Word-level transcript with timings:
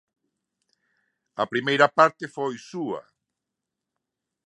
A 1.41 1.45
primeira 1.51 1.87
parte 1.97 2.23
foi 2.35 2.53
súa. 2.69 3.01